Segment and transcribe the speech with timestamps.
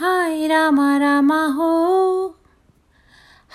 [0.00, 2.26] हाय रामा रामा हो।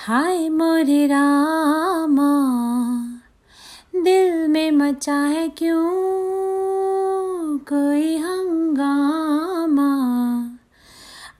[0.07, 2.31] हाय मोरे रामा।
[3.96, 5.90] दिल में मचा है क्यों
[7.60, 9.92] कोई हंगामा?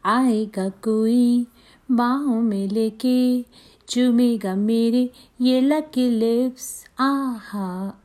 [0.05, 1.47] आएगा कोई
[1.91, 3.41] बाहों में लेके,
[3.89, 5.11] चुमेगा मेरे
[5.41, 8.01] ये लकी लिप्स आहा।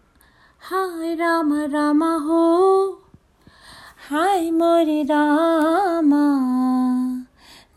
[0.60, 2.78] हाय रामा रामा हो।
[4.10, 6.47] हाय मोरे रामा।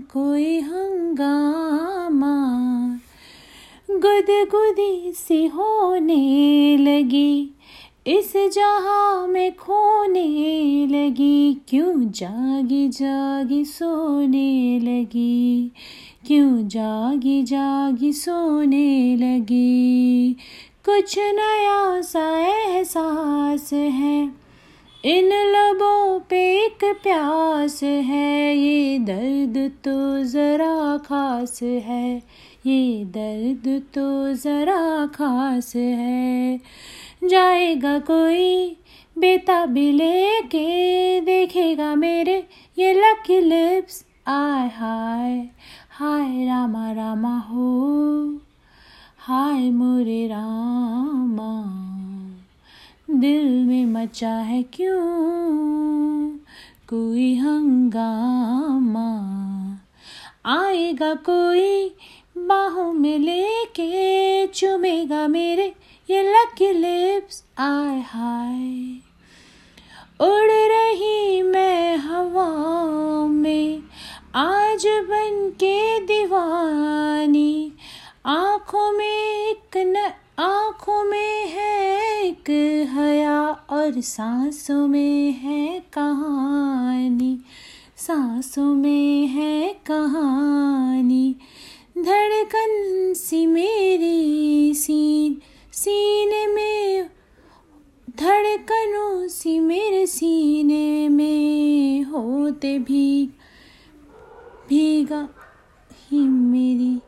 [0.01, 2.35] कोई हंगामा।
[3.91, 7.51] गुद गुदी सी होने लगी,
[8.07, 10.27] इस जहाँ में खोने
[10.87, 15.73] लगी, क्यों जागी जागी सोने लगी?
[16.27, 20.33] क्यों जागी जागी सोने लगी?
[20.85, 24.48] कुछ नया सा एहसास है।
[25.05, 32.17] इन लबों पे एक प्यास है, ये दर्द तो ज़रा खास है,
[32.67, 36.59] ये दर्द तो ज़रा खास है।
[37.25, 38.77] जाएगा कोई
[39.17, 42.37] बेताबी लेके, देखेगा मेरे
[42.79, 45.39] ये लकी लिप्स आय हाय
[45.91, 48.41] हाय रामा रामा हो,
[49.19, 50.48] हाय मोरे रामा
[53.19, 54.99] दिल में मचा है क्यों?
[56.89, 59.11] कोई हंगामा
[60.47, 61.95] आएगा कोई
[62.39, 65.75] बाहों में लेके, चुमेगा मेरे
[66.11, 68.97] ये लकी लिप्स आय हाय।
[70.21, 72.57] उड़ रही मैं हवा
[73.27, 73.83] में,
[74.35, 77.73] आज बन के दीवानी।
[78.27, 79.97] आँखों में एक न,
[80.43, 82.51] आँखों में है एक
[82.93, 83.08] हया
[83.89, 87.39] और सांसों में है कहानी,
[87.97, 91.37] सांसों में है कहानी।
[91.99, 95.43] धड़कन सी मेरी सीन,
[95.73, 97.11] सीने में,
[98.11, 103.29] धड़कनों सी मेरे सीने में होते भीग,
[104.69, 105.29] भीगा
[106.11, 107.01] ही मेरी।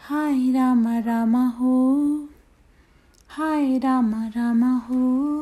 [0.00, 2.28] हाय रामा रामा हो।
[3.38, 5.32] हाय रामा रामा हो।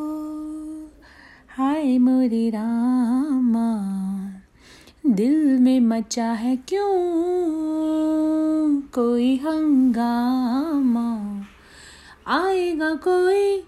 [1.48, 4.00] हाय मोरे रामा।
[5.06, 8.80] दिल में मचा है क्यों?
[8.80, 11.42] कोई हंगामा।
[12.26, 13.64] आएगा कोई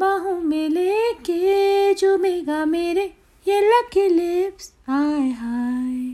[0.00, 3.14] बाहों में लेके, चुमेगा मेरे
[3.48, 6.09] ये लकी लिप्स हाय हाय।